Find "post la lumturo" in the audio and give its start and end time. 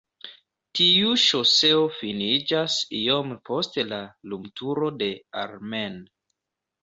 3.49-4.89